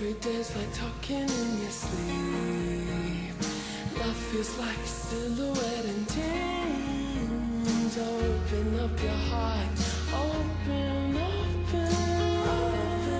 [0.00, 3.34] Every day's like talking in your sleep.
[3.98, 7.98] Love feels like a silhouette in dreams.
[7.98, 9.66] Open up your heart,
[10.14, 11.92] open, open,
[12.46, 13.12] open.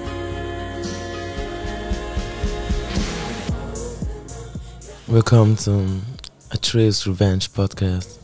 [5.08, 6.04] Willkommen zum
[6.50, 8.20] Atreus Revenge Podcast.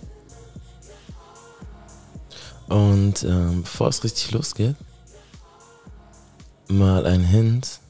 [2.69, 4.77] Und ähm, um, bevor es richtig losgeht,
[6.69, 7.81] mal ein Hint.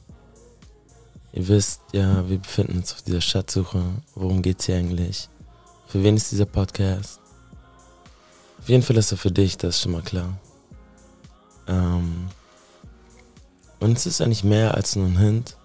[1.35, 3.83] Ihr wisst ja, wir befinden uns auf dieser Schatzsuche.
[4.15, 5.29] Worum geht's hier eigentlich?
[5.89, 7.21] Für wen ist dieser Podcast?
[8.61, 10.39] Auf jeden Fall ist er für dich, das ist schon mal klar.
[11.67, 12.29] Ähm,
[13.81, 15.57] und es ist eigentlich mehr als nur ein Hint.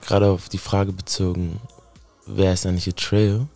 [0.00, 1.60] Gerade auf die Frage bezogen,
[2.26, 3.46] wer ist eigentlich Atreyu?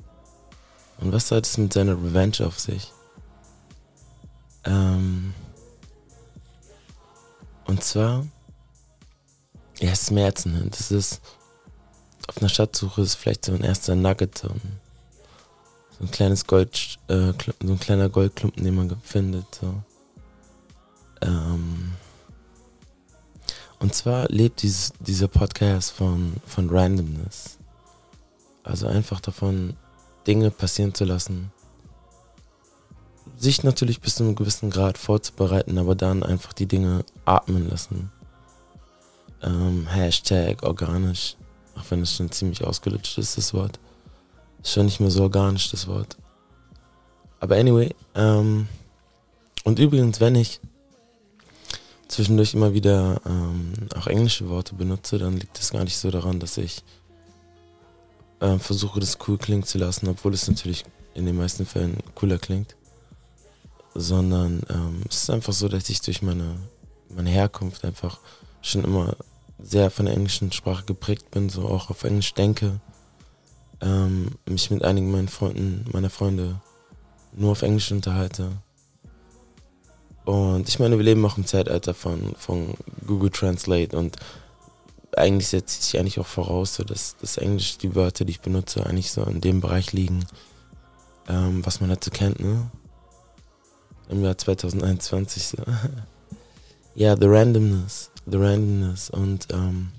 [0.98, 2.92] Und was hat es mit seiner Revenge auf sich?
[4.64, 5.34] Ähm,
[7.64, 8.26] und zwar,
[9.80, 10.78] ja, ein Hint.
[10.78, 11.20] Es ist,
[12.28, 14.80] auf einer Schatzsuche ist vielleicht so ein erster Nugget, so ein,
[15.98, 19.54] so ein kleines Gold, äh, so ein kleiner Goldklumpen, den man findet.
[19.54, 19.82] So.
[21.22, 21.92] Ähm,
[23.78, 27.58] und zwar lebt dieses, dieser Podcast von, von Randomness.
[28.62, 29.76] Also einfach davon,
[30.26, 31.52] Dinge passieren zu lassen.
[33.36, 38.10] Sich natürlich bis zu einem gewissen Grad vorzubereiten, aber dann einfach die Dinge atmen lassen.
[39.42, 41.36] Ähm, Hashtag organisch.
[41.76, 43.78] Auch wenn es schon ziemlich ausgelutscht ist, das Wort.
[44.62, 46.16] Ist schon nicht mehr so organisch, das Wort.
[47.40, 48.66] Aber anyway, ähm,
[49.64, 50.60] und übrigens, wenn ich
[52.08, 56.40] zwischendurch immer wieder ähm, auch englische Worte benutze, dann liegt das gar nicht so daran,
[56.40, 56.82] dass ich
[58.40, 60.84] äh, versuche, das cool klingen zu lassen, obwohl es natürlich
[61.14, 62.76] in den meisten Fällen cooler klingt.
[63.94, 66.56] Sondern ähm, es ist einfach so, dass ich durch meine,
[67.08, 68.20] meine Herkunft einfach
[68.66, 69.16] schon immer
[69.58, 72.80] sehr von der englischen Sprache geprägt bin, so auch auf Englisch denke,
[73.80, 76.60] ähm, mich mit einigen meinen Freunden, meiner Freunde
[77.32, 78.52] nur auf Englisch unterhalte.
[80.24, 82.74] Und ich meine, wir leben auch im Zeitalter von, von
[83.06, 84.16] Google Translate und
[85.16, 88.84] eigentlich setze ich eigentlich auch voraus, so dass das Englisch, die Wörter, die ich benutze,
[88.84, 90.24] eigentlich so in dem Bereich liegen,
[91.28, 92.70] ähm, was man dazu kennt, ne?
[94.08, 95.48] Im Jahr 2021.
[95.48, 95.56] So.
[96.94, 98.10] ja, the randomness.
[98.26, 99.10] The randomness.
[99.10, 99.92] Und ähm,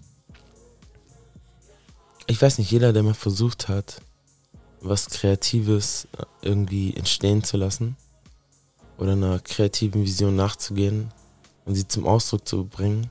[2.27, 4.01] ich weiß nicht, jeder, der mal versucht hat,
[4.81, 7.95] was Kreatives äh, irgendwie entstehen zu lassen
[8.97, 11.11] oder einer kreativen Vision nachzugehen
[11.65, 13.09] und sie zum Ausdruck zu bringen,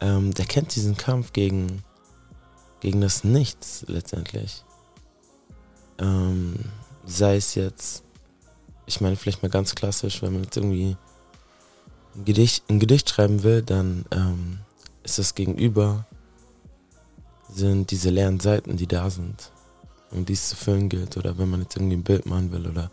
[0.00, 1.82] ähm, der kennt diesen Kampf gegen,
[2.80, 4.64] gegen das Nichts letztendlich.
[5.98, 6.56] Ähm,
[7.04, 8.02] sei es jetzt,
[8.84, 10.96] ich meine vielleicht mal ganz klassisch, wenn man jetzt irgendwie
[12.16, 14.58] ein Gedicht, ein Gedicht schreiben will, dann ähm,
[15.02, 16.06] ist das Gegenüber,
[17.48, 19.52] sind diese leeren Seiten, die da sind,
[20.10, 21.16] um dies zu füllen gilt.
[21.16, 22.90] Oder wenn man jetzt irgendwie ein Bild machen will oder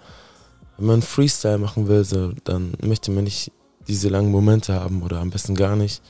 [0.78, 3.52] wenn man Freestyle machen will, so, dann möchte man nicht
[3.88, 6.02] diese langen Momente haben oder am besten gar nicht,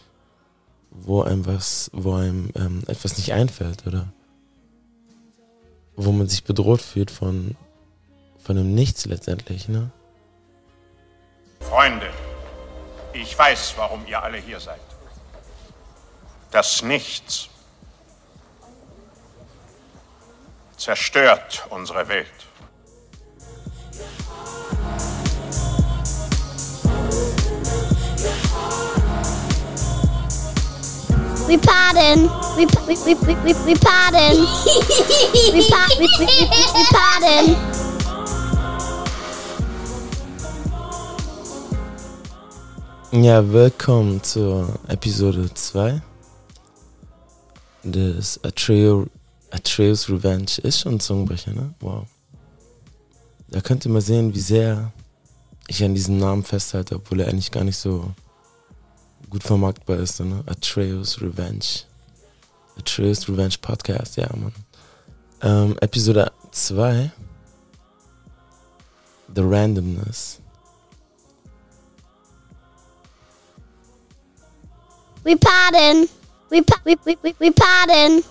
[0.92, 4.14] wo einem was, wo einem ähm, etwas nicht einfällt oder
[5.96, 7.56] wo man sich bedroht fühlt von,
[8.38, 9.92] von einem Nichts letztendlich, ne?
[11.60, 12.08] Freunde,
[13.14, 14.82] ich weiß, warum ihr alle hier seid.
[16.52, 17.50] Das Nichts
[20.78, 22.28] zerstört unsere Welt.
[31.48, 32.30] We pardon.
[32.56, 34.48] We we we we we, pardon.
[35.54, 37.83] we, pa we, we, we, we pardon.
[43.16, 46.02] Ja, willkommen zur Episode 2
[47.84, 49.06] des Atreo,
[49.52, 50.58] Atreus Revenge.
[50.64, 51.76] Ist schon ein Zungenbrecher, ne?
[51.80, 52.08] Wow.
[53.50, 54.92] Da könnt ihr mal sehen, wie sehr
[55.68, 58.16] ich an diesem Namen festhalte, obwohl er eigentlich gar nicht so
[59.30, 60.44] gut vermarktbar ist, ne?
[60.48, 61.84] Atreus Revenge.
[62.80, 64.56] Atreus Revenge Podcast, ja, Mann.
[65.44, 67.12] Ähm, Episode 2
[69.36, 70.40] The Randomness.
[75.24, 76.10] We pardon.
[76.50, 78.22] We pa we, we, we, we pardon.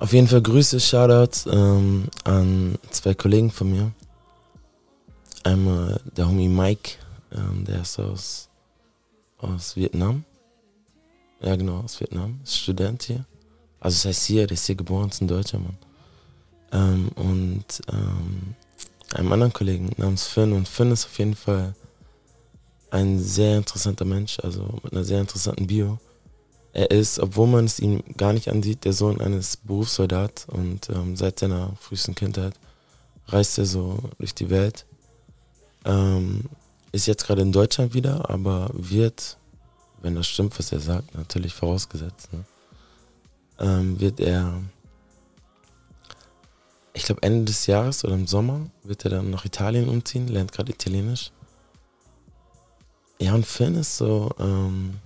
[0.00, 3.92] Auf jeden Fall Grüße, Shoutouts ähm, an zwei Kollegen von mir.
[5.44, 6.98] Einmal der Homie Mike,
[7.30, 8.48] ähm, der ist aus,
[9.38, 10.24] aus Vietnam.
[11.40, 12.40] Ja, genau, aus Vietnam.
[12.42, 13.24] Ist Student hier.
[13.78, 15.78] Also, das heißt hier, der ist hier geboren, ist ein Deutscher Mann.
[16.72, 18.54] Ähm, und ähm,
[19.14, 20.52] einem anderen Kollegen namens Finn.
[20.52, 21.74] Und Finn ist auf jeden Fall
[22.90, 25.98] ein sehr interessanter Mensch, also mit einer sehr interessanten Bio.
[26.74, 31.16] Er ist, obwohl man es ihm gar nicht ansieht, der Sohn eines Berufssoldats und ähm,
[31.16, 32.54] seit seiner frühesten Kindheit
[33.26, 34.86] reist er so durch die Welt.
[35.84, 36.44] Ähm,
[36.92, 39.38] ist jetzt gerade in Deutschland wieder, aber wird,
[40.00, 42.44] wenn das stimmt, was er sagt, natürlich vorausgesetzt, ne,
[43.58, 44.60] ähm, wird er,
[47.02, 50.52] ich glaube Ende des Jahres oder im Sommer, wird er dann nach Italien umziehen, lernt
[50.52, 51.32] gerade Italienisch.
[53.18, 55.00] Ja, und Finn ist so, ähm,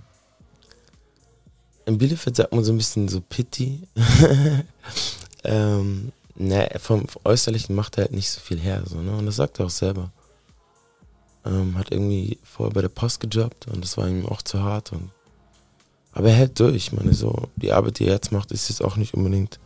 [1.86, 3.88] in Bielefeld sagt man so ein bisschen so Pity.
[5.44, 9.16] ähm, ne, vom Äußerlichen macht er halt nicht so viel her, so, ne?
[9.16, 10.12] Und das sagt er auch selber.
[11.46, 14.92] Ähm, hat irgendwie vorher bei der Post gejobbt und das war ihm auch zu hart.
[14.92, 15.10] Und,
[16.12, 16.76] aber er hält durch.
[16.76, 19.58] Ich meine, so, die Arbeit, die er jetzt macht, ist jetzt auch nicht unbedingt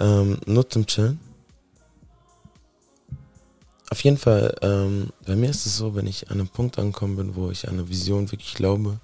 [0.00, 1.20] ähm, nur zum Chillen.
[3.90, 7.16] Auf jeden Fall, ähm, bei mir ist es so, wenn ich an einem Punkt angekommen
[7.16, 9.00] bin, wo ich an eine Vision wirklich glaube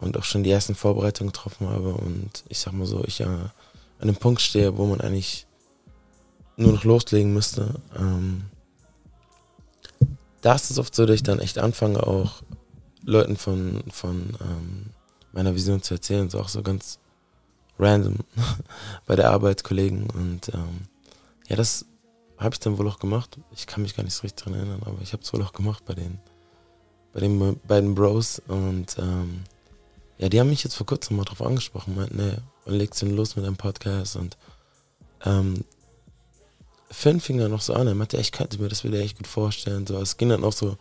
[0.00, 3.24] und auch schon die ersten Vorbereitungen getroffen habe und ich sag mal so, ich äh,
[3.24, 3.50] an
[4.00, 5.46] einem Punkt stehe, wo man eigentlich
[6.56, 8.44] nur noch loslegen müsste, ähm,
[10.40, 12.42] da ist es oft so, dass ich dann echt anfange, auch
[13.04, 14.90] Leuten von, von ähm,
[15.32, 16.98] meiner Vision zu erzählen, so auch so ganz
[17.78, 18.16] random
[19.06, 20.08] bei der Arbeit, Kollegen.
[20.10, 20.86] Und ähm,
[21.48, 21.86] ja, das
[22.38, 23.38] habe ich dann wohl auch gemacht.
[23.54, 25.52] Ich kann mich gar nicht so richtig dran erinnern, aber ich habe es wohl auch
[25.52, 26.18] gemacht bei den,
[27.12, 28.42] bei den beiden Bros.
[28.48, 29.44] Und ähm,
[30.18, 33.06] ja, die haben mich jetzt vor kurzem mal drauf angesprochen, meinten, ne, wann legst du
[33.06, 34.16] los mit deinem Podcast?
[34.16, 34.36] Und
[35.24, 35.64] ähm,
[36.90, 39.26] Finn fing dann noch so an, er meinte, ich könnte mir das wieder echt gut
[39.26, 39.86] vorstellen.
[39.86, 40.76] So, es ging dann auch so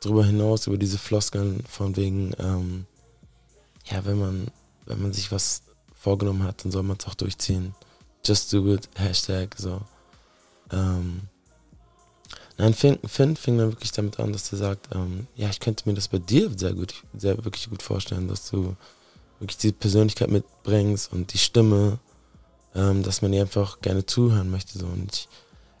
[0.00, 2.86] drüber hinaus, über diese Floskeln von wegen, ähm,
[3.84, 4.48] ja, wenn man,
[4.86, 5.62] wenn man sich was
[5.98, 7.74] vorgenommen hat, dann soll man es auch durchziehen.
[8.24, 9.80] Just do it, Hashtag, so.
[10.72, 11.22] Ähm,
[12.56, 15.88] nein, Finn, Finn fing dann wirklich damit an, dass er sagt, ähm, ja, ich könnte
[15.88, 18.76] mir das bei dir sehr gut, sehr wirklich gut vorstellen, dass du
[19.40, 21.98] wirklich die Persönlichkeit mitbringst und die Stimme,
[22.74, 24.78] ähm, dass man dir einfach gerne zuhören möchte.
[24.78, 24.86] So.
[24.86, 25.28] Und ich,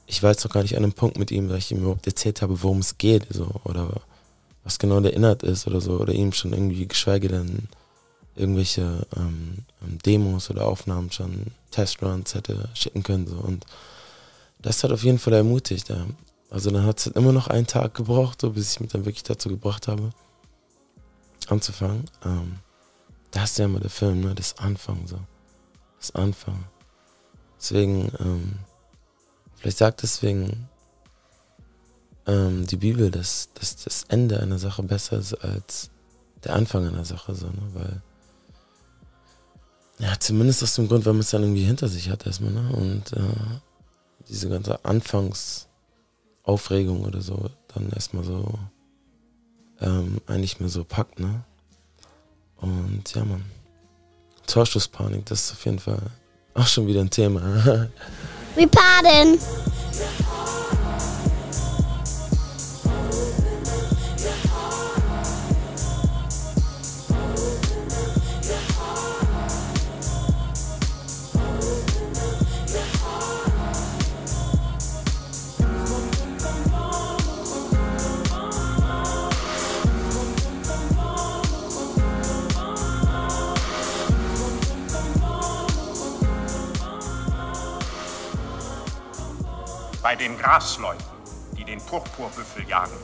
[0.06, 2.42] ich war noch gar nicht an einem Punkt mit ihm, weil ich ihm überhaupt erzählt
[2.42, 4.00] habe, worum es geht, so, oder
[4.64, 7.68] was genau der Inhalt ist oder so, oder ihm schon irgendwie, geschweige denn
[8.38, 13.26] irgendwelche ähm, ähm, Demos oder Aufnahmen schon, Testruns hätte schicken können.
[13.26, 13.36] So.
[13.36, 13.66] Und
[14.60, 15.88] das hat auf jeden Fall ermutigt.
[15.88, 16.06] Ja.
[16.50, 19.04] Also dann hat es halt immer noch einen Tag gebraucht, so, bis ich mich dann
[19.04, 20.10] wirklich dazu gebracht habe,
[21.48, 22.04] anzufangen.
[22.24, 22.56] Ähm,
[23.30, 24.34] das ist ja immer der Film, ne?
[24.34, 25.18] das Anfang so.
[25.98, 26.64] Das Anfang.
[27.58, 28.58] Deswegen, ähm,
[29.58, 30.68] Vielleicht sagt deswegen
[32.26, 35.90] ähm, die Bibel, dass, dass das Ende einer Sache besser ist als
[36.44, 37.62] der Anfang einer Sache, so, ne?
[37.72, 38.02] weil
[39.98, 42.70] ja, zumindest aus dem Grund, weil man es dann irgendwie hinter sich hat erstmal, ne?
[42.72, 43.20] Und äh,
[44.28, 48.58] diese ganze Anfangsaufregung oder so dann erstmal so
[49.80, 51.42] ähm, eigentlich mehr so packt, ne?
[52.56, 53.44] Und ja, man.
[54.46, 56.00] Torschusspanik, das ist auf jeden Fall
[56.54, 57.40] auch schon wieder ein Thema.
[58.56, 59.38] We pardon.
[90.08, 91.04] Bei den Grasleuten,
[91.52, 92.96] die den Purpurbüffel jagen,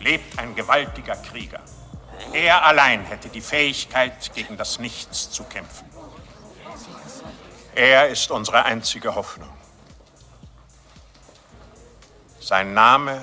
[0.00, 1.60] lebt ein gewaltiger Krieger.
[2.32, 5.86] Er allein hätte die Fähigkeit, gegen das Nichts zu kämpfen.
[7.74, 9.50] Er ist unsere einzige Hoffnung.
[12.40, 13.22] Sein Name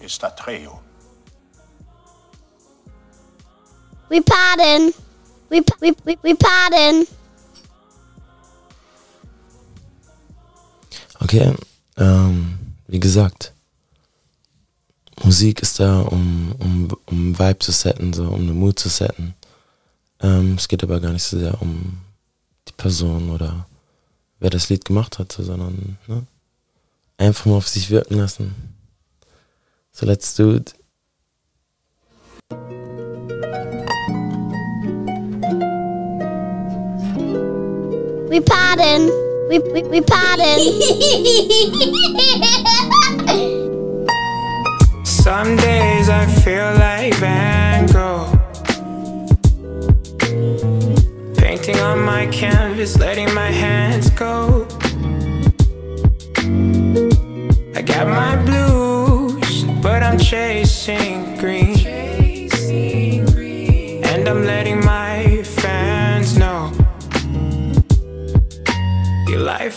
[0.00, 0.82] ist Atreo.
[4.10, 4.92] We pardon.
[5.48, 7.06] We, we, we pardon.
[11.24, 11.54] Okay,
[11.96, 13.54] ähm, wie gesagt,
[15.22, 19.34] Musik ist da, um, um, um Vibe zu setten, so, um eine Mood zu setten.
[20.20, 21.98] Ähm, es geht aber gar nicht so sehr um
[22.68, 23.66] die Person oder
[24.38, 26.26] wer das Lied gemacht hat, so, sondern ne,
[27.16, 28.54] einfach mal auf sich wirken lassen.
[29.92, 30.74] So, let's do it.
[38.28, 39.23] We pardon.
[39.48, 40.58] We, we, we pardon.
[45.04, 48.30] Some days I feel like Van Gogh.
[51.36, 54.66] Painting on my canvas, letting my hands go.
[57.74, 61.73] I got my blues, but I'm chasing green.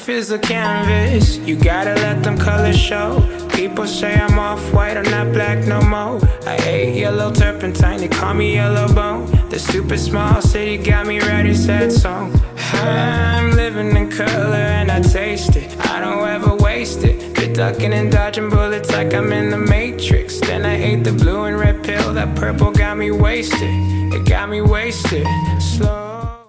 [0.08, 3.20] Life is a canvas, you gotta let them colors show.
[3.50, 6.20] People say I'm off white, I'm not black no more.
[6.46, 9.26] I ate yellow turpentine, they call me yellow bone.
[9.50, 12.32] The stupid small city got me writing sad song.
[12.74, 15.76] I'm living in color and I taste it.
[15.88, 17.36] I don't ever waste it.
[17.36, 20.40] Been ducking and dodging bullets like I'm in the matrix.
[20.40, 23.74] Then I ate the blue and red pill, that purple got me wasted.
[24.14, 25.28] It got me wasted.
[25.60, 26.48] Slow.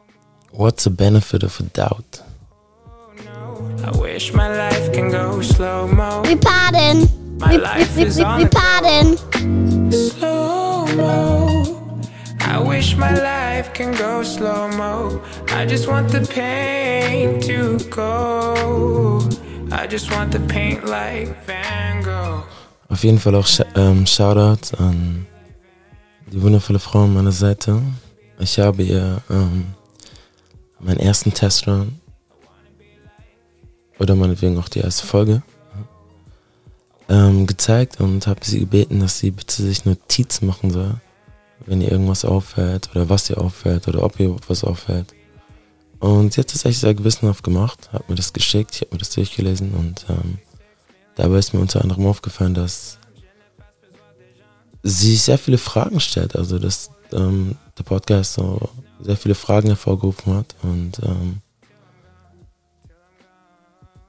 [0.52, 2.22] What's the benefit of a doubt?
[6.22, 7.08] We pardon.
[7.38, 8.50] My We, we, life we, is we, on we go.
[8.50, 9.16] pardon.
[9.92, 11.90] slow mo.
[12.40, 15.20] I wish my life can go slow mo.
[15.50, 19.20] I just want the pain to go.
[19.70, 22.44] I just want the paint like Van Gogh.
[22.90, 25.26] Auf jeden Fall auch ähm, Shoutout an
[26.32, 27.80] die wundervolle Frau an meiner Seite.
[28.38, 29.66] Ich habe ihr ähm,
[30.80, 32.00] meinen ersten Testrun
[33.98, 35.42] oder meinetwegen auch die erste Folge
[37.08, 40.94] ähm, gezeigt und habe sie gebeten, dass sie bitte sich Notizen machen soll,
[41.66, 45.14] wenn ihr irgendwas auffällt oder was ihr auffällt oder ob ihr was auffällt.
[46.00, 48.98] Und sie hat das echt sehr gewissenhaft gemacht, hat mir das geschickt, ich habe mir
[48.98, 50.38] das durchgelesen und ähm,
[51.16, 52.98] dabei ist mir unter anderem aufgefallen, dass
[54.84, 58.68] sie sehr viele Fragen stellt, also dass ähm, der Podcast so
[59.00, 61.40] sehr viele Fragen hervorgerufen hat und ähm,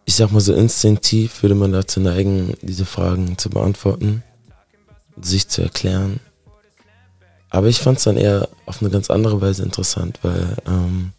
[0.10, 4.24] ich sag mal so instinktiv würde man dazu neigen, diese Fragen zu beantworten,
[5.22, 6.20] sich zu erklären.
[7.52, 11.12] Aber ich fand es dann eher auf eine ganz andere Weise interessant, weil ähm,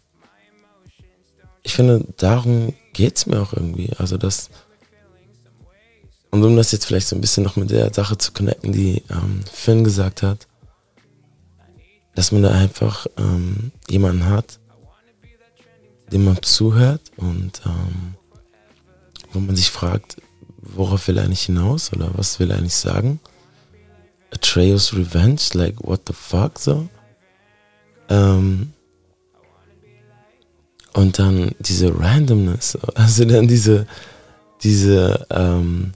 [1.63, 3.91] ich finde, darum geht es mir auch irgendwie.
[3.97, 4.49] Also das,
[6.31, 9.03] und um das jetzt vielleicht so ein bisschen noch mit der Sache zu connecten, die
[9.09, 10.49] ähm, Finn gesagt hat,
[12.13, 14.59] dass man da einfach ähm, jemanden hat,
[16.11, 18.15] dem man zuhört und ähm,
[19.33, 20.17] wo man sich fragt,
[20.57, 23.19] worauf will er eigentlich hinaus oder was will er eigentlich sagen?
[24.33, 26.87] Atreus Revenge, like what the fuck so?
[28.09, 28.73] Ähm,
[30.93, 33.87] und dann diese Randomness, also dann diese,
[34.63, 35.93] diese ähm,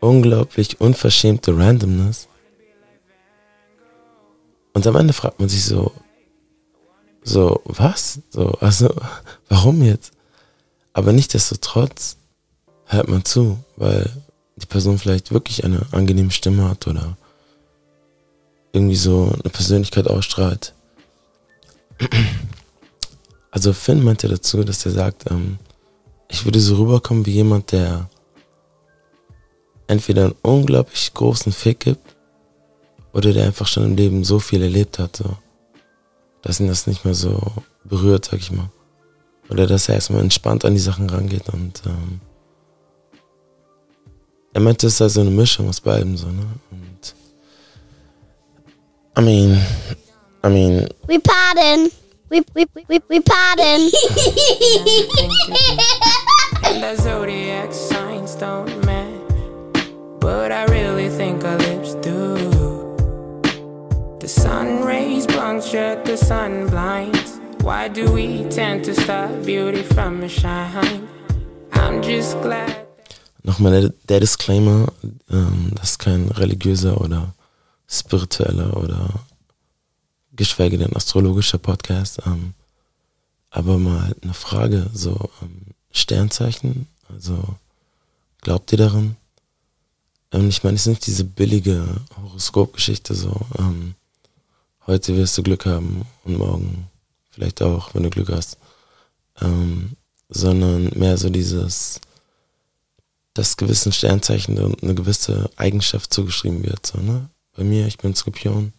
[0.00, 2.28] unglaublich unverschämte Randomness.
[4.74, 5.92] Und am Ende fragt man sich so,
[7.22, 8.20] so, was?
[8.30, 8.94] So, also,
[9.48, 10.12] warum jetzt?
[10.92, 12.18] Aber nichtsdestotrotz
[12.86, 14.10] hört man zu, weil
[14.56, 17.16] die Person vielleicht wirklich eine angenehme Stimme hat oder
[18.72, 20.74] irgendwie so eine Persönlichkeit ausstrahlt.
[23.50, 25.58] Also Finn meinte dazu, dass er sagt, ähm,
[26.28, 28.08] ich würde so rüberkommen wie jemand, der
[29.86, 32.16] entweder einen unglaublich großen Fick gibt
[33.12, 35.36] oder der einfach schon im Leben so viel erlebt hat, so,
[36.42, 37.40] dass ihn das nicht mehr so
[37.84, 38.70] berührt, sag ich mal.
[39.48, 42.20] Oder dass er erstmal entspannt an die Sachen rangeht und ähm,
[44.54, 46.46] er meinte, es sei so eine Mischung aus beidem, so, ne?
[46.70, 47.14] Und
[49.16, 49.60] I mean,
[50.44, 51.90] I mean, We pardon.
[52.30, 53.90] We, we, we, we pardon.
[56.64, 59.20] And the zodiac signs don't match.
[60.20, 62.36] But I really think our lips do.
[64.20, 67.38] The sun rays puncture the sun blinds.
[67.60, 71.08] Why do we tend to stop beauty from a shine?
[71.72, 72.83] I'm just glad.
[73.44, 74.92] Nochmal der, der Disclaimer,
[75.30, 77.34] ähm, das ist kein religiöser oder
[77.86, 79.20] spiritueller oder
[80.32, 82.20] geschweige denn astrologischer Podcast.
[82.26, 82.54] Ähm,
[83.50, 87.54] aber mal eine Frage, so ähm, Sternzeichen, also
[88.40, 89.16] glaubt ihr daran?
[90.32, 91.86] Ähm, ich meine, es ist nicht diese billige
[92.20, 93.94] Horoskopgeschichte so, ähm,
[94.86, 96.88] heute wirst du Glück haben und morgen
[97.30, 98.58] vielleicht auch, wenn du Glück hast,
[99.40, 99.92] ähm,
[100.30, 102.00] sondern mehr so dieses,
[103.34, 106.86] dass gewissen Sternzeichen eine gewisse Eigenschaft zugeschrieben wird.
[106.86, 107.28] So, ne?
[107.56, 108.72] Bei mir, ich bin Skorpion.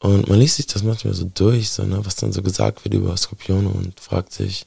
[0.00, 2.94] Und man liest sich das manchmal so durch, so, ne, was dann so gesagt wird
[2.94, 4.64] über Skorpione und fragt sich,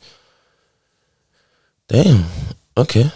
[1.88, 2.26] damn,
[2.76, 3.10] okay,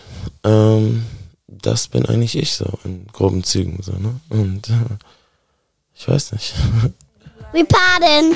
[0.44, 1.06] ähm,
[1.48, 4.20] das bin eigentlich ich so, in groben Zügen, so, ne?
[4.30, 4.74] Und äh,
[5.96, 6.54] ich weiß nicht.
[7.52, 8.36] We pardon.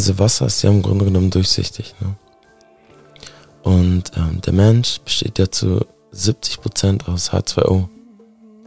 [0.00, 1.94] Also Wasser ist ja im Grunde genommen durchsichtig.
[2.00, 2.16] Ne?
[3.62, 7.86] Und ähm, der Mensch besteht ja zu 70% aus H2O,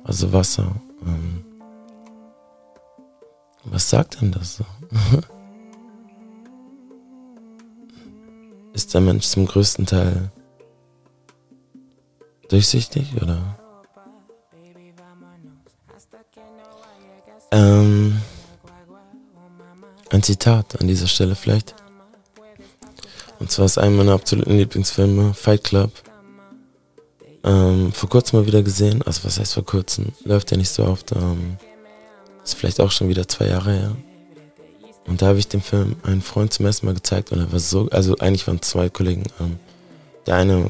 [0.03, 0.75] also Wasser.
[1.03, 1.43] Ähm,
[3.63, 4.65] was sagt denn das so?
[8.73, 10.31] ist der Mensch zum größten Teil
[12.47, 13.57] durchsichtig oder?
[17.49, 18.21] Ähm,
[20.23, 21.75] ein Zitat an dieser Stelle vielleicht.
[23.39, 25.91] Und zwar ist einer meiner absoluten Lieblingsfilme, Fight Club.
[27.43, 30.13] Ähm, vor kurzem mal wieder gesehen, also was heißt vor kurzem?
[30.23, 31.11] Läuft ja nicht so oft.
[31.11, 31.57] Ähm,
[32.41, 33.95] ist vielleicht auch schon wieder zwei Jahre her.
[35.05, 37.59] Und da habe ich den Film einen Freund zum ersten Mal gezeigt und er war
[37.59, 39.23] so, also eigentlich waren zwei Kollegen.
[39.41, 39.59] Ähm,
[40.25, 40.69] der eine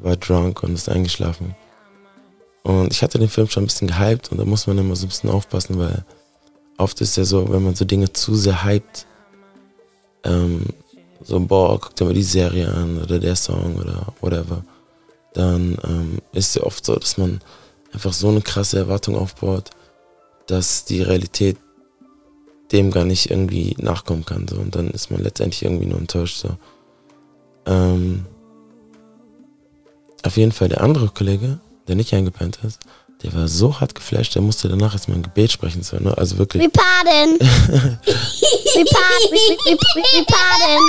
[0.00, 1.54] war drunk und ist eingeschlafen.
[2.62, 5.04] Und ich hatte den Film schon ein bisschen gehypt und da muss man immer so
[5.04, 6.02] ein bisschen aufpassen, weil
[6.80, 9.06] oft ist ja so, wenn man so Dinge zu sehr hypt,
[10.24, 10.64] ähm,
[11.22, 14.64] so, boah, guck dir mal die Serie an oder der Song oder whatever,
[15.34, 17.40] dann ähm, ist ja oft so, dass man
[17.92, 19.70] einfach so eine krasse Erwartung aufbaut,
[20.46, 21.56] dass die Realität
[22.72, 24.46] dem gar nicht irgendwie nachkommen kann.
[24.48, 24.56] So.
[24.56, 26.38] Und dann ist man letztendlich irgendwie nur enttäuscht.
[26.38, 26.56] So.
[27.66, 28.26] Ähm,
[30.22, 32.80] auf jeden Fall der andere Kollege, der nicht eingepennt ist,
[33.22, 35.82] der war so hart geflasht, der musste danach erstmal ein Gebet sprechen.
[35.82, 36.16] So, ne?
[36.16, 36.66] Also wirklich.
[36.72, 37.38] Pardon.
[38.72, 40.82] We, we, we, we pardon.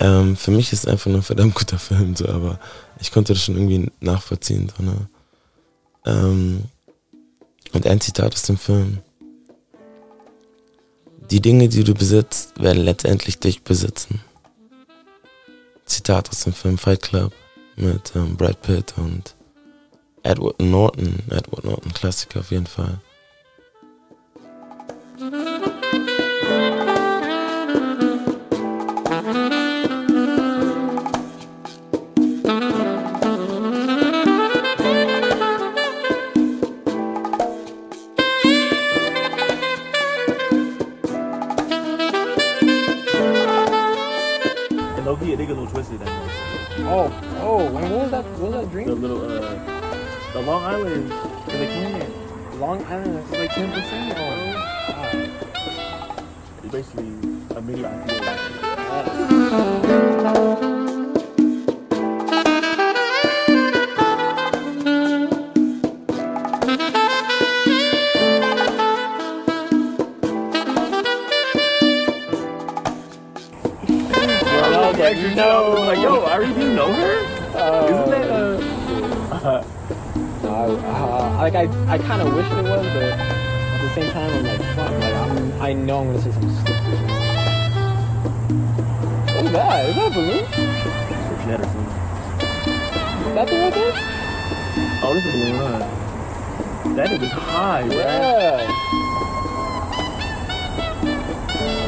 [0.00, 2.58] Ähm, für mich ist es einfach nur ein verdammt guter Film, so, aber
[3.00, 4.70] ich konnte das schon irgendwie nachvollziehen.
[4.76, 5.08] So, ne?
[6.06, 6.64] ähm,
[7.72, 8.98] und ein Zitat aus dem Film.
[11.30, 14.20] Die Dinge, die du besitzt, werden letztendlich dich besitzen.
[15.84, 17.32] Zitat aus dem Film Fight Club
[17.76, 19.34] mit ähm, Brad Pitt und
[20.22, 21.18] Edward Norton.
[21.30, 23.00] Edward Norton, Klassiker auf jeden Fall.
[82.70, 86.22] Was, but at the same time, I'm like, fuck, like I'm, I know I'm gonna
[86.22, 87.00] say something stupid.
[89.34, 89.88] What is that?
[89.88, 90.38] Is that for me?
[91.26, 91.88] for Jetter, fool.
[93.28, 93.92] Is that the right there?
[95.02, 96.94] Oh, this is a balloon, huh?
[96.94, 97.94] That nigga's high, bruh.
[97.94, 98.68] Yeah.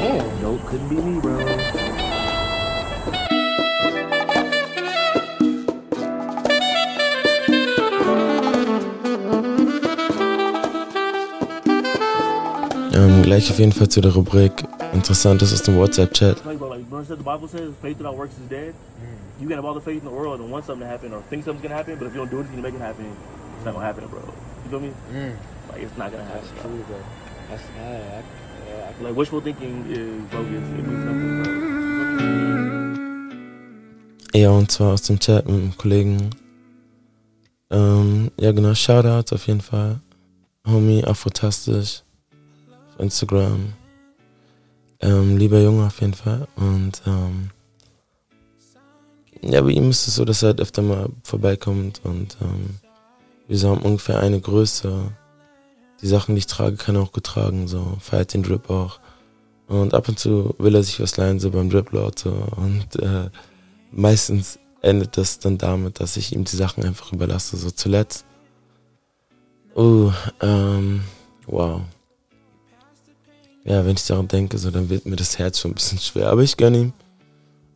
[0.01, 0.41] Damn.
[0.41, 1.82] Yo, couldn't be me, bro.
[13.23, 16.45] Ähm, gleich auf jeden Fall zu der Rubrik Interessantes aus dem WhatsApp-Chat.
[16.45, 18.75] Like, bro, like, remember said the Bible says faith without works is dead?
[19.41, 21.23] You can have all the faith in the world and want something to happen or
[21.31, 23.07] think something's gonna happen, but if you don't do anything to make it happen,
[23.57, 24.21] it's not gonna happen, bro.
[24.65, 24.93] You feel me?
[25.13, 25.37] Mm.
[25.71, 26.43] Like, it's not gonna happen.
[26.43, 26.71] That's bro.
[26.71, 26.99] true, bro.
[27.49, 28.23] That's yeah, I,
[28.69, 30.63] yeah, I, Like, wishful thinking is bogus.
[30.79, 31.53] It means nothing, bro.
[34.35, 36.31] Ja, und zwar aus dem Chat mit einem Kollegen.
[37.71, 40.01] Ähm, ja, genau, Shoutouts auf jeden Fall.
[40.67, 42.03] Homie, Afrotastisch.
[42.95, 43.73] Auf Instagram.
[45.01, 46.47] Ähm, lieber Junge auf jeden Fall.
[46.57, 47.51] Und, ähm,
[49.43, 52.79] ja, bei ihm ist es so, dass er halt öfter mal vorbeikommt und, ähm,
[53.49, 55.13] wir haben ungefähr eine Größe.
[56.01, 57.97] Die Sachen, die ich trage, kann er auch getragen, so.
[58.01, 59.01] Feiert den Drip auch.
[59.67, 62.31] Und ab und zu will er sich was leihen, so beim Drip Lord, so.
[62.57, 63.31] Und, äh,
[63.91, 67.57] meistens endet das dann damit, dass ich ihm die Sachen einfach überlasse.
[67.57, 68.25] So zuletzt.
[69.75, 71.03] Uh, ähm,
[71.47, 71.83] wow.
[73.65, 76.31] Ja, wenn ich daran denke, so, dann wird mir das Herz schon ein bisschen schwer.
[76.31, 76.93] Aber ich gönne ihm.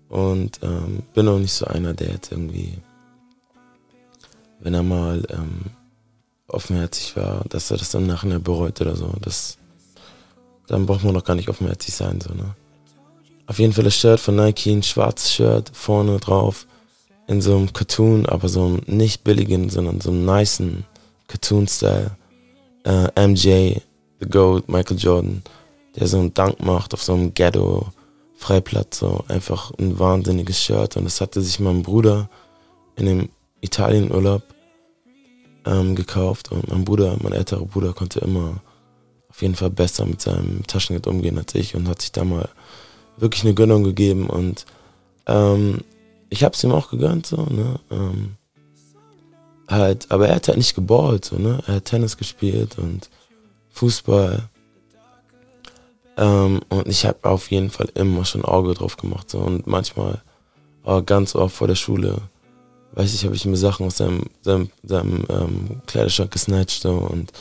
[0.09, 2.79] Und ähm, bin auch nicht so einer, der jetzt irgendwie,
[4.61, 5.63] wenn er mal ähm,
[6.49, 9.13] offenherzig war, dass er das dann nachher bereut oder so.
[9.21, 9.59] Das,
[10.69, 12.21] dann braucht man doch gar nicht offenherzig sein.
[12.21, 12.55] So, ne?
[13.47, 16.67] Auf jeden Fall das Shirt von Nike, ein schwarzes Shirt, vorne drauf,
[17.29, 20.85] in so einem Cartoon, aber so einem nicht billigen, sondern so einem nicen
[21.29, 22.13] Cartoon-Style.
[22.85, 23.81] Äh, MJ,
[24.21, 25.43] The Goat, Michael Jordan,
[25.97, 27.87] der so einen Dank macht auf so einem Ghetto.
[28.37, 30.97] Freiplatz, so einfach ein wahnsinniges Shirt.
[30.97, 32.29] Und das hatte sich mein Bruder
[32.95, 33.29] in dem
[33.61, 34.43] Italienurlaub
[35.65, 36.53] ähm, gekauft.
[36.53, 38.61] Und mein Bruder, mein älterer Bruder, konnte immer
[39.29, 42.49] auf jeden Fall besser mit seinem Taschengeld umgehen als ich und hat sich da mal
[43.17, 44.29] wirklich eine Gönnung gegeben.
[44.29, 44.67] Und
[45.27, 45.81] ähm,
[46.29, 47.81] ich habe es ihm auch gegönnt, so, ne?
[47.91, 48.37] Ähm,
[49.69, 51.63] halt, aber er hat halt nicht geballt, so, ne?
[51.67, 53.09] Er hat Tennis gespielt und
[53.71, 54.49] Fußball.
[56.17, 59.31] Ähm, und ich habe auf jeden Fall immer schon Auge drauf gemacht.
[59.31, 59.39] So.
[59.39, 60.23] Und manchmal,
[60.83, 62.23] aber ganz oft vor der Schule,
[62.93, 66.83] weiß ich, habe ich mir Sachen aus seinem, seinem, seinem ähm, Kleiderschrank gesnatcht.
[66.83, 66.93] So.
[66.93, 67.33] Und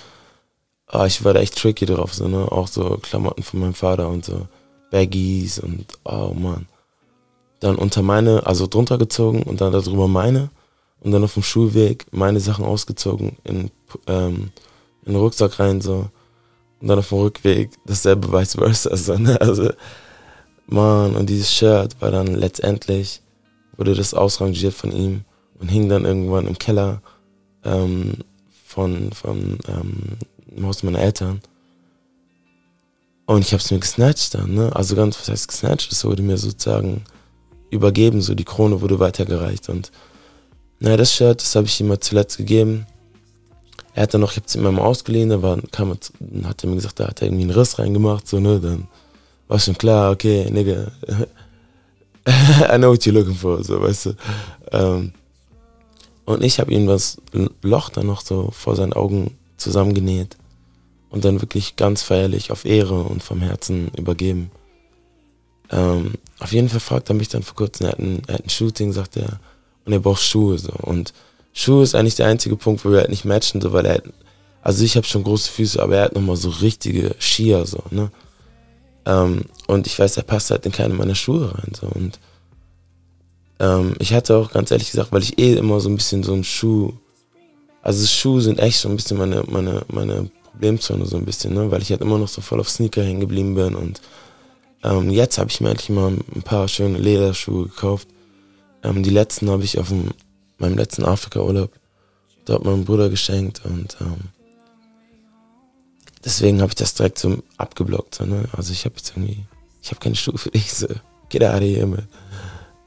[0.88, 2.14] ah, ich war da echt tricky drauf.
[2.14, 2.52] So, ne?
[2.52, 4.48] Auch so Klamotten von meinem Vater und so
[4.92, 6.68] Baggies und oh Mann.
[7.62, 10.50] Dann unter meine, also drunter gezogen und dann darüber meine.
[11.00, 13.70] Und dann auf dem Schulweg meine Sachen ausgezogen in,
[14.08, 14.52] ähm,
[15.06, 15.80] in den Rucksack rein.
[15.80, 16.10] so
[16.80, 18.90] und dann auf dem Rückweg dasselbe vice versa.
[18.96, 19.40] So, ne?
[19.40, 19.72] Also,
[20.68, 23.22] Mann, und dieses Shirt war dann letztendlich,
[23.78, 25.24] wurde das ausrangiert von ihm
[25.60, 27.02] und hing dann irgendwann im Keller
[27.64, 28.16] ähm,
[28.66, 30.18] von, von ähm,
[30.56, 31.42] im Haus meiner Eltern.
[33.26, 34.76] Und ich hab's mir gesnatcht dann, ne?
[34.76, 35.92] Also ganz, was heißt gesnatcht?
[35.92, 37.04] Das wurde mir sozusagen
[37.72, 39.70] übergeben, so die Krone wurde weitergereicht.
[39.70, 39.92] Und
[40.80, 42.86] naja, das Shirt, das habe ich ihm mal zuletzt gegeben.
[43.96, 46.76] Er hat dann noch, ich hab's ihm einmal ausgeliehen, da war, kam, hat er mir
[46.76, 48.90] gesagt, da hat er irgendwie einen Riss reingemacht, so, ne, dann
[49.48, 50.92] war schon klar, okay, nigga,
[52.28, 54.16] I know what you're looking for, so, weißt du.
[54.74, 55.14] Ähm,
[56.26, 57.22] und ich habe ihm das
[57.62, 60.36] Loch dann noch so vor seinen Augen zusammengenäht
[61.10, 64.52] und dann wirklich ganz feierlich auf Ehre und vom Herzen übergeben.
[65.72, 68.44] Ähm, auf jeden Fall fragt er mich dann vor kurzem, er hat ein, er hat
[68.44, 69.40] ein Shooting, sagt er,
[69.86, 71.14] und er braucht Schuhe, so, und
[71.58, 74.04] Schuhe ist eigentlich der einzige Punkt, wo wir halt nicht matchen, so, weil er,
[74.62, 78.12] also ich habe schon große Füße, aber er hat nochmal so richtige Skier, so, ne?
[79.06, 82.20] Ähm, und ich weiß, er passt halt in keine meiner Schuhe rein, so, und
[83.60, 86.34] ähm, ich hatte auch ganz ehrlich gesagt, weil ich eh immer so ein bisschen so
[86.34, 86.92] ein Schuh,
[87.82, 91.72] also Schuhe sind echt so ein bisschen meine, meine, meine Problemzone, so ein bisschen, ne?
[91.72, 94.02] Weil ich halt immer noch so voll auf Sneaker hängen geblieben bin und
[94.84, 98.10] ähm, jetzt habe ich mir endlich mal ein paar schöne Lederschuhe gekauft.
[98.84, 100.10] Ähm, die letzten habe ich auf dem
[100.58, 101.72] meinem letzten Afrika-Urlaub
[102.46, 104.30] dort meinem Bruder geschenkt und ähm,
[106.24, 108.16] deswegen habe ich das direkt so abgeblockt.
[108.16, 108.46] So, ne?
[108.54, 109.46] Also ich habe jetzt irgendwie,
[109.82, 110.88] ich habe keine für dich, so,
[111.52, 112.08] out of here, man.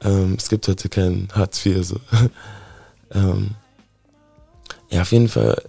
[0.01, 1.99] Ähm, es gibt heute kein Hartz IV, so.
[3.11, 3.51] ähm,
[4.89, 5.61] ja, auf jeden Fall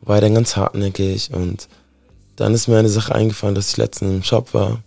[0.00, 1.68] war er dann ganz hartnäckig und
[2.36, 4.82] dann ist mir eine Sache eingefallen, dass ich letztens im Shop war.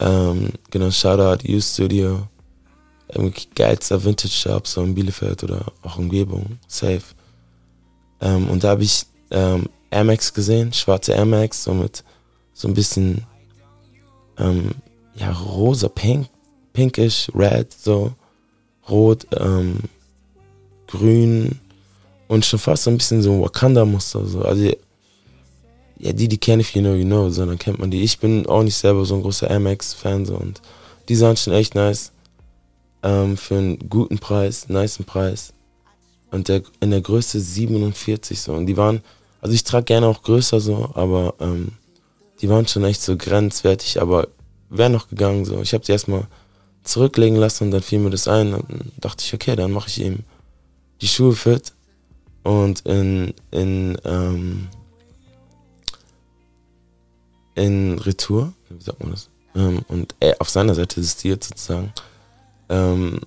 [0.00, 1.46] Ähm, genau, Shoutout
[3.16, 7.02] U-Studio geilster Vintage-Shop, so in Bielefeld oder auch Umgebung, safe.
[8.20, 12.04] Ähm, und da habe ich ähm, Air Max gesehen, schwarze Air Max, so mit
[12.54, 13.24] so ein bisschen
[14.38, 14.70] ähm,
[15.14, 16.28] ja, rosa, pink,
[16.72, 18.12] pinkish, red, so
[18.88, 19.78] rot, ähm,
[20.86, 21.58] grün
[22.28, 24.24] und schon fast so ein bisschen so Wakanda-Muster.
[24.26, 24.42] So.
[24.42, 24.70] Also,
[25.98, 28.02] ja, die, die kenne ich, you know, you know, so, dann kennt man die.
[28.02, 30.60] Ich bin auch nicht selber so ein großer Air Max-Fan, so, und
[31.08, 32.12] die sahen schon echt nice
[33.02, 35.52] ähm, für einen guten Preis, niceen Preis.
[36.30, 38.54] Und der, in der Größe 47 so.
[38.54, 39.02] Und die waren,
[39.40, 41.72] also ich trage gerne auch größer so, aber ähm,
[42.40, 44.28] die waren schon echt so grenzwertig, aber
[44.70, 45.60] wäre noch gegangen so.
[45.60, 46.26] Ich habe sie erstmal
[46.84, 48.52] zurücklegen lassen und dann fiel mir das ein.
[48.52, 50.20] Dann dachte ich, okay, dann mache ich ihm
[51.00, 51.72] die Schuhe fit
[52.42, 54.68] und in, in, ähm,
[57.54, 59.28] in Retour, wie sagt man das?
[59.54, 61.92] Ähm, und auf seiner Seite existiert sozusagen
[62.72, 63.20] ähm,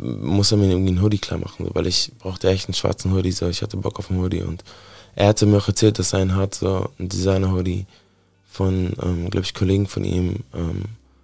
[0.00, 3.32] muss er mir irgendwie einen Hoodie klar machen, weil ich brauchte echt einen schwarzen Hoodie,
[3.32, 4.64] so ich hatte Bock auf einen Hoodie und
[5.14, 7.86] er hatte mir auch erzählt, dass er einen hat, so ein Designer-Hoodie
[8.50, 10.82] von, ähm, glaube ich, Kollegen von ihm, ähm,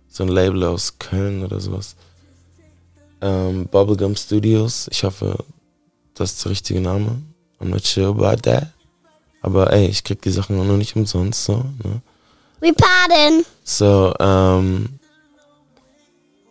[0.09, 1.97] so ein Label aus Köln oder sowas.
[3.21, 5.45] Ähm, Bubblegum Studios, ich hoffe,
[6.15, 7.21] das ist der richtige Name.
[7.61, 8.69] I'm not sure about that.
[9.43, 12.01] Aber ey, ich krieg die Sachen auch noch nicht umsonst, so, ne?
[12.61, 13.45] We pardon.
[13.65, 15.00] So, ähm,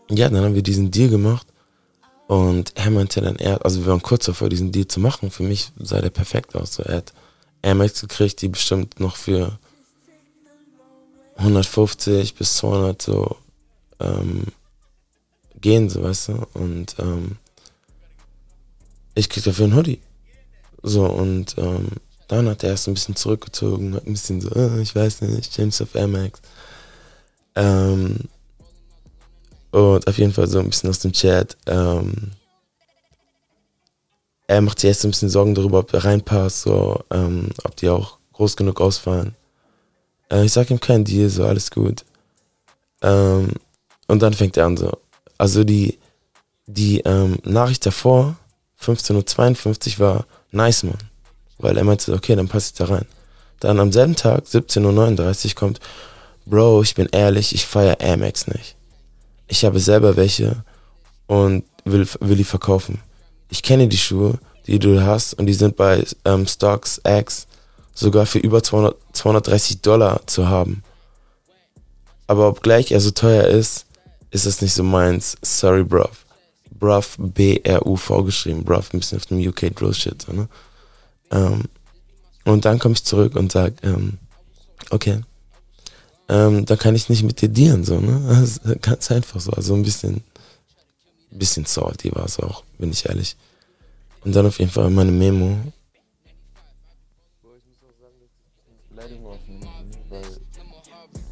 [0.10, 1.48] ja, dann haben wir diesen Deal gemacht
[2.28, 5.32] und er meinte dann, er, also wir waren kurz davor, diesen Deal zu machen.
[5.32, 6.76] Für mich sah der perfekt aus.
[6.76, 7.13] So, er hat
[7.63, 9.58] Air Max gekriegt, die bestimmt noch für
[11.38, 13.36] 150 bis 200 so
[14.00, 14.43] ähm,
[15.60, 16.48] gehen, so weißt du.
[16.54, 17.38] Und ähm,
[19.15, 20.00] ich krieg dafür einen Hoodie.
[20.84, 21.88] So, und ähm,
[22.28, 25.58] dann hat er erst ein bisschen zurückgezogen, hat ein bisschen so, äh, ich weiß nicht,
[25.58, 26.41] James of Air Max.
[27.56, 28.30] Ähm,
[29.72, 31.56] und auf jeden Fall so ein bisschen aus dem Chat.
[31.68, 32.32] Ähm,
[34.48, 37.90] er macht sich jetzt ein bisschen Sorgen darüber, ob er reinpasst, so, ähm, ob die
[37.90, 39.36] auch groß genug ausfallen.
[40.32, 42.04] Äh, ich sag ihm kein Deal, so alles gut.
[43.02, 43.52] Ähm,
[44.08, 44.92] und dann fängt er an so.
[45.38, 46.00] Also die,
[46.66, 48.38] die ähm, Nachricht davor,
[48.82, 50.98] 15.52 Uhr, war nice, man.
[51.60, 53.06] Weil er meinte, okay, dann passe ich da rein.
[53.60, 55.80] Dann am selben Tag, 17.39 Uhr, kommt,
[56.46, 58.79] Bro, ich bin ehrlich, ich feiere Amex nicht.
[59.50, 60.64] Ich habe selber welche
[61.28, 63.00] und will, will die verkaufen.
[63.50, 67.48] Ich kenne die Schuhe, die du hast und die sind bei ähm, Stocks X
[67.94, 70.84] sogar für über 200, 230 Dollar zu haben.
[72.28, 73.88] Aber obgleich er so teuer ist,
[74.30, 75.36] ist das nicht so meins.
[75.42, 76.26] Sorry, bruv.
[76.70, 78.64] Bruv, B-R-U-V geschrieben.
[78.64, 80.48] Bruv, ein bisschen auf dem UK Drill Shit, so, ne?
[81.32, 81.64] Ähm,
[82.46, 84.20] und dann komme ich zurück und sag, ähm,
[84.92, 85.22] okay,
[86.30, 88.48] ähm, da kann ich nicht mit dir dealen, so, ne?
[88.82, 89.52] Ganz einfach so.
[89.52, 90.24] Also ein bisschen,
[91.32, 93.36] bisschen salty war es auch, bin ich ehrlich.
[94.24, 95.58] Und dann auf jeden Fall meine Memo.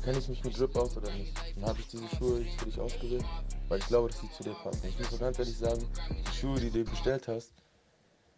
[0.03, 1.33] Kenne ich mich mit Drip aus oder nicht?
[1.55, 3.25] Dann habe ich diese Schuhe für dich ausgewählt,
[3.67, 4.81] weil ich glaube, dass die zu dir passen.
[4.87, 7.51] Ich muss ganz ehrlich sagen, die Schuhe, die du bestellt hast,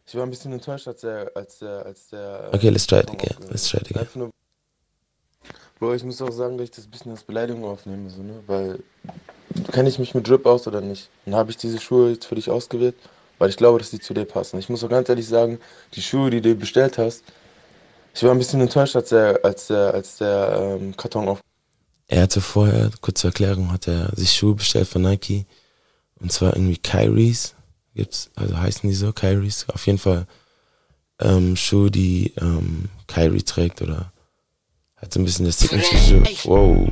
[0.08, 2.50] ich war ein bisschen enttäuscht, als der, als der, als der.
[2.52, 3.38] Okay, let's try it again.
[3.50, 4.32] Let's try it again.
[5.80, 8.44] Bro, ich muss auch sagen, dass ich das ein bisschen als Beleidigung aufnehme, so, ne?
[8.48, 8.80] Weil
[9.72, 11.10] kenne ich mich mit Drip aus oder nicht?
[11.26, 12.96] Dann habe ich diese Schuhe jetzt für dich ausgewählt,
[13.38, 14.60] weil ich glaube, dass die zu dir passen.
[14.60, 15.60] Ich muss auch ganz ehrlich sagen,
[15.94, 17.24] die Schuhe, die du bestellt hast,
[18.14, 21.40] ich war ein bisschen enttäuscht, als der, als der, als der ähm, Karton auf.
[22.08, 25.46] Er hatte vorher, kurze Erklärung, hat er sich Schuhe bestellt von Nike.
[26.20, 27.56] Und zwar irgendwie Kyries.
[27.96, 29.68] Gibt's, also heißen die so, Kyries.
[29.70, 30.28] Auf jeden Fall
[31.20, 34.12] ähm, Schuhe, die ähm, Kyrie trägt oder
[35.02, 36.50] hat so ein bisschen der Signature-Schuh.
[36.50, 36.90] Wow,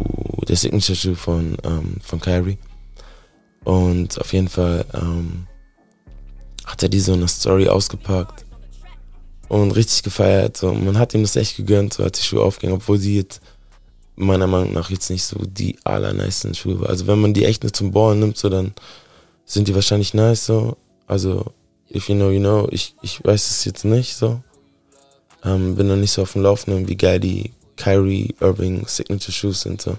[0.47, 2.57] der Signature-Schuh von, ähm, von Kyrie.
[3.63, 5.47] Und auf jeden Fall ähm,
[6.65, 8.45] hat er die so eine Story ausgepackt
[9.49, 10.57] und richtig gefeiert.
[10.57, 10.73] So.
[10.73, 13.41] Man hat ihm das echt gegönnt, so hat die Schuhe aufgehängt, obwohl sie jetzt
[14.15, 16.89] meiner Meinung nach jetzt nicht so die allernicen Schuhe war.
[16.89, 18.73] Also wenn man die echt nur zum Ballen nimmt, so dann
[19.45, 20.77] sind die wahrscheinlich nice so.
[21.05, 21.51] Also
[21.93, 22.67] if you know, you know.
[22.71, 24.41] Ich, ich weiß es jetzt nicht so.
[25.43, 29.61] Ähm, bin noch nicht so auf dem Laufenden, wie geil die Kyrie Irving Signature Shoes
[29.61, 29.97] sind so.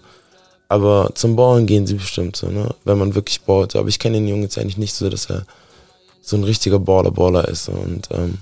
[0.69, 2.75] Aber zum Ballen gehen sie bestimmt so, ne?
[2.85, 3.75] Wenn man wirklich ballt.
[3.75, 5.47] Aber ich kenne den Jungen jetzt eigentlich nicht so, dass er
[6.21, 7.65] so ein richtiger Baller-Baller ist.
[7.65, 7.73] So.
[7.73, 8.39] Und ähm,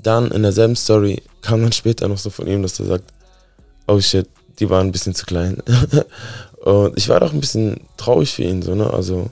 [0.00, 3.12] dann in derselben Story kam dann später noch so von ihm, dass er sagt,
[3.88, 5.58] oh shit, die waren ein bisschen zu klein.
[6.64, 8.92] und ich war doch ein bisschen traurig für ihn, so, ne?
[8.92, 9.30] Also,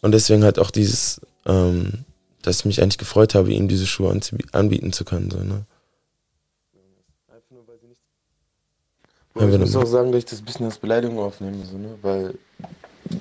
[0.00, 2.04] und deswegen halt auch dieses, ähm,
[2.42, 4.18] dass ich mich eigentlich gefreut habe, ihm diese Schuhe
[4.50, 5.64] anbieten zu können, so, ne?
[9.34, 11.94] Boah, ich muss auch sagen, dass ich das ein bisschen als Beleidigung aufnehme, so, ne?
[12.02, 12.34] Weil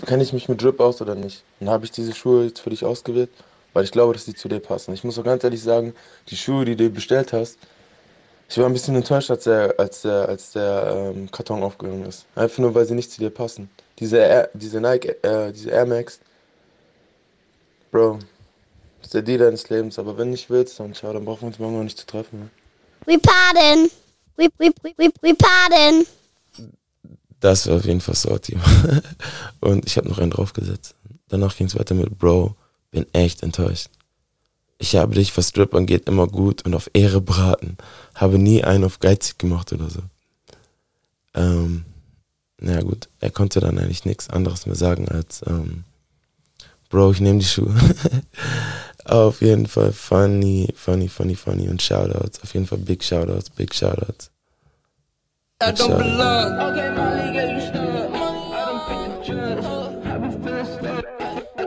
[0.05, 1.43] kenne ich mich mit Drip aus oder nicht?
[1.59, 3.29] Dann habe ich diese Schuhe jetzt für dich ausgewählt,
[3.73, 4.93] weil ich glaube, dass die zu dir passen.
[4.93, 5.93] Ich muss auch ganz ehrlich sagen,
[6.27, 7.57] die Schuhe, die du bestellt hast,
[8.51, 12.25] ich war ein bisschen enttäuscht, als der, als der, als der ähm, Karton aufgegangen ist.
[12.35, 13.69] Einfach nur, weil sie nicht zu dir passen.
[13.97, 16.19] Diese, Air, diese Nike, äh, diese Air Max,
[17.91, 18.19] Bro,
[19.01, 19.97] ist der Deal deines Lebens.
[19.97, 22.39] Aber wenn nicht willst, dann schau, dann brauchen wir uns morgen noch nicht zu treffen.
[22.39, 22.49] Ne?
[23.05, 23.89] We pardon.
[24.49, 26.05] Pardon.
[27.39, 28.61] Das war auf jeden Fall so, Team.
[29.59, 30.95] Und ich habe noch einen draufgesetzt.
[31.27, 32.55] Danach ging es weiter mit Bro,
[32.91, 33.89] bin echt enttäuscht.
[34.77, 37.77] Ich habe dich, was Strip angeht, immer gut und auf Ehre beraten.
[38.15, 39.99] Habe nie einen auf geizig gemacht oder so.
[41.35, 41.85] Ähm,
[42.59, 45.83] na gut, er konnte dann eigentlich nichts anderes mehr sagen als, ähm,
[46.89, 47.73] Bro, ich nehme die Schuhe.
[49.05, 52.41] auf jeden Fall funny, funny, funny, funny und Shoutouts.
[52.43, 54.29] Auf jeden Fall big Shoutouts, big Shoutouts.
[55.59, 57.11] Big Shoutouts.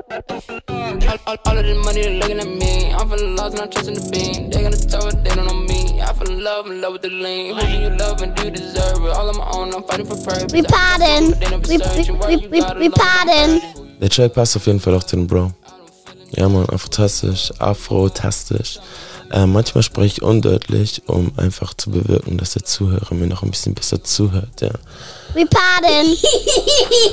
[0.07, 2.92] All, all, all of this money, they're looking at me.
[2.92, 4.51] I'm feeling lost and I'm trusting the beam.
[4.51, 6.01] They gonna tell it, they don't know me.
[6.01, 7.55] I feel in love, in love with the lean.
[7.55, 9.11] Who do you love and do you deserve it?
[9.11, 10.53] All on my own, I'm fighting for purpose.
[10.53, 11.35] We pardon.
[11.68, 13.61] We, we, we, we, we pardon.
[14.01, 15.53] Der Track passt auf jeden Fall auch zu dem Bro.
[16.37, 18.81] Ja, man, fantastisch, afro-tastisch.
[19.31, 23.51] Äh, manchmal spreche ich undeutlich, um einfach zu bewirken, dass der Zuhörer mir noch ein
[23.51, 24.61] bisschen besser zuhört.
[24.61, 24.70] Ja.
[25.35, 26.07] We pardon.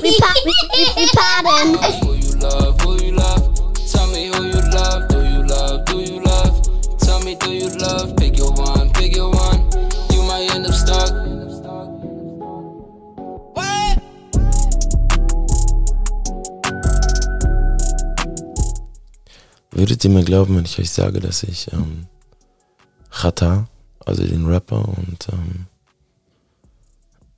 [0.02, 1.78] we, pa we, we, we pardon.
[19.82, 22.06] Würdet ihr mir glauben, wenn ich euch sage, dass ich ähm,
[23.10, 23.66] Chata,
[24.06, 25.66] also den Rapper und ähm,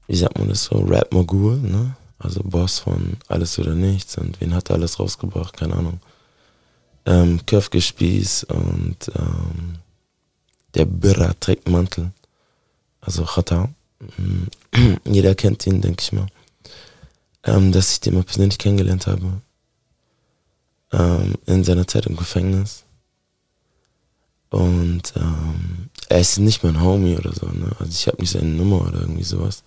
[0.09, 1.97] wie sagt man das so, Rap-Mogul, ne?
[2.19, 6.01] Also Boss von Alles oder Nichts und wen hat er alles rausgebracht, keine Ahnung.
[7.07, 9.77] Ähm, Köfgespieß und ähm,
[10.75, 12.13] der Birra trägt Mantel.
[13.01, 13.71] Also Chata.
[14.19, 16.27] Mm, jeder kennt ihn, denke ich mal.
[17.45, 19.41] Ähm, dass ich den mal persönlich kennengelernt habe.
[20.97, 22.85] Ähm, in seiner Zeit im Gefängnis.
[24.51, 27.47] Und ähm, er ist nicht mein Homie oder so.
[27.47, 27.69] Ne?
[27.81, 29.65] Also ich habe nicht seine Nummer oder irgendwie sowas.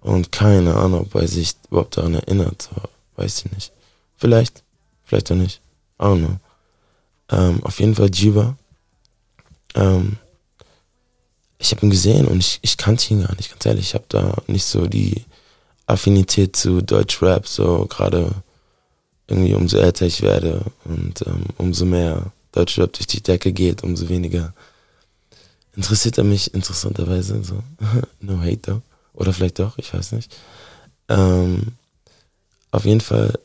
[0.00, 2.70] Und keine Ahnung, ob er sich überhaupt daran erinnert.
[3.16, 3.72] Weiß ich nicht.
[4.16, 4.62] Vielleicht,
[5.04, 5.60] vielleicht auch nicht.
[6.00, 6.36] I don't know.
[7.28, 8.56] Ähm, auf jeden Fall Jiva.
[9.74, 10.16] Ähm,
[11.58, 13.88] ich habe ihn gesehen und ich, ich kannte ihn gar nicht, ganz ehrlich.
[13.88, 15.24] Ich habe da nicht so die
[15.86, 18.30] Affinität zu Deutschrap, so gerade
[19.28, 24.08] irgendwie umso älter ich werde und ähm, umso mehr Deutschrap durch die Decke geht, umso
[24.08, 24.52] weniger
[25.76, 27.62] interessiert er mich interessanterweise so.
[28.20, 28.82] no hate though.
[29.14, 30.34] Oder vielleicht doch, ich weiß nicht.
[31.08, 31.72] Ähm,
[32.70, 33.38] auf jeden Fall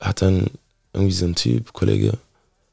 [0.00, 0.46] hat dann
[0.92, 2.12] irgendwie so ein Typ, Kollege,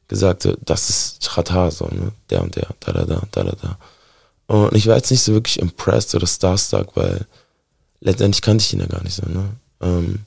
[0.08, 2.12] gesagt, das ist Chata, so, ne?
[2.30, 3.78] Der und der, da, da, da, da, da, da.
[4.48, 7.26] Und ich war jetzt nicht so wirklich impressed oder starstruck, weil
[8.00, 9.50] letztendlich kannte ich ihn ja gar nicht so, ne?
[9.82, 10.20] Ähm,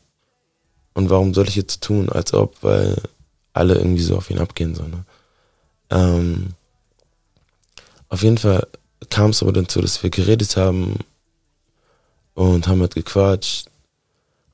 [0.99, 3.01] und warum soll ich jetzt tun, als ob, weil
[3.53, 5.05] alle irgendwie so auf ihn abgehen, so, ne?
[5.91, 6.55] Ähm,
[8.09, 8.67] auf jeden Fall
[9.09, 10.97] kam es aber dann zu, dass wir geredet haben
[12.35, 13.69] und haben halt gequatscht.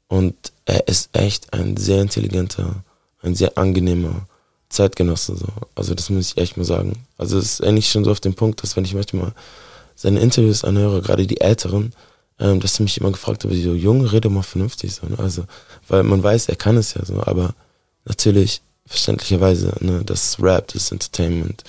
[0.07, 0.35] Und
[0.67, 2.85] er ist echt ein sehr intelligenter,
[3.23, 4.27] ein sehr angenehmer
[4.69, 5.37] Zeitgenosse.
[5.37, 5.49] So.
[5.75, 7.07] Also das muss ich echt mal sagen.
[7.17, 9.33] Also es ist eigentlich schon so auf dem Punkt, dass wenn ich manchmal
[9.95, 11.95] seine Interviews anhöre, gerade die älteren,
[12.39, 14.95] ähm, dass mich immer gefragt habe, so jung, rede mal vernünftig.
[14.95, 15.19] So, ne?
[15.19, 15.45] Also,
[15.89, 17.55] weil man weiß, er kann es ja so, aber
[18.05, 21.65] natürlich, verständlicherweise, ne, das Rap, das Entertainment.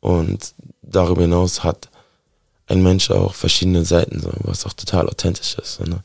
[0.00, 1.88] Und darüber hinaus hat
[2.66, 5.74] ein Mensch auch verschiedene Seiten, so, was auch total authentisch ist.
[5.76, 6.02] So, ne?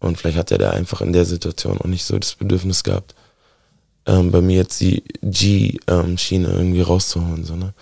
[0.00, 3.14] Und vielleicht hat er da einfach in der Situation auch nicht so das Bedürfnis gehabt,
[4.06, 7.44] ähm, bei mir jetzt die G-Schiene ähm, irgendwie rauszuholen.
[7.44, 7.72] So, ne?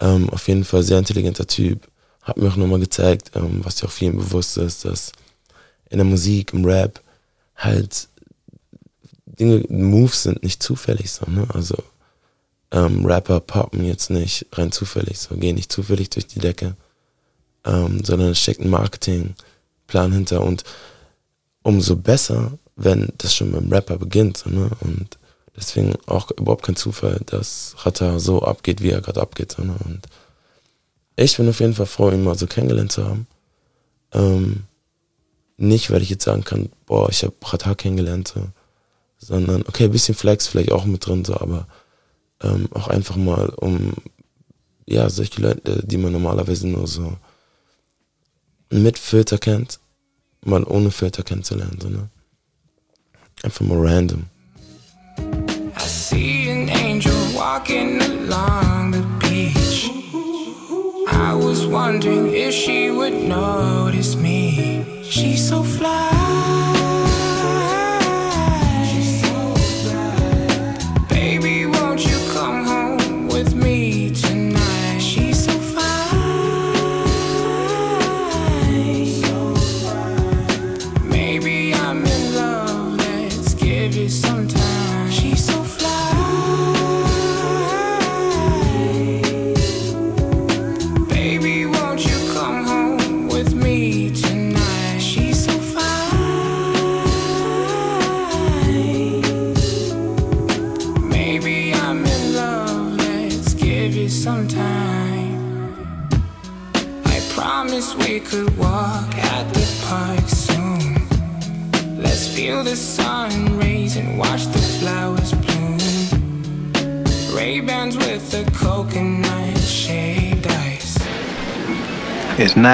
[0.00, 1.88] Ähm, auf jeden Fall sehr intelligenter Typ.
[2.22, 5.12] Hat mir auch nochmal gezeigt, ähm, was ja auch vielen bewusst ist, dass
[5.90, 7.00] in der Musik, im Rap
[7.56, 8.08] halt
[9.26, 11.46] Dinge, Moves sind nicht zufällig so, ne?
[11.52, 11.76] Also
[12.70, 16.76] ähm, Rapper poppen jetzt nicht rein zufällig, so gehen nicht zufällig durch die Decke,
[17.64, 20.64] ähm, sondern es steckt ein Marketingplan hinter und
[21.62, 24.70] umso besser, wenn das schon beim Rapper beginnt, so, ne?
[24.80, 25.18] Und
[25.56, 29.58] Deswegen auch überhaupt kein Zufall, dass Rata so abgeht, wie er gerade abgeht.
[29.58, 29.74] Ne?
[29.84, 30.00] Und
[31.16, 33.26] ich bin auf jeden Fall froh, ihn mal so kennengelernt zu haben.
[34.12, 34.64] Ähm,
[35.56, 38.48] nicht, weil ich jetzt sagen kann, boah, ich habe Rata kennengelernt, so,
[39.18, 41.66] sondern, okay, bisschen Flex vielleicht auch mit drin, so, aber
[42.42, 43.92] ähm, auch einfach mal, um,
[44.86, 47.16] ja, solche Leute, die man normalerweise nur so
[48.70, 49.78] mit Filter kennt,
[50.44, 52.08] mal ohne Filter kennenzulernen, so, ne?
[53.42, 54.24] Einfach mal random.
[56.12, 58.71] see an angel walking along.
[61.12, 65.02] I was wondering if she would notice me.
[65.02, 66.71] She's so fly.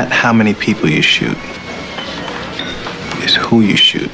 [0.09, 1.37] Not how many people you shoot.
[3.23, 4.11] It's who you shoot.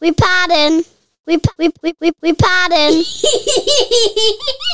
[0.00, 0.84] We pardon.
[1.26, 3.02] We, we, we, we, we pardon.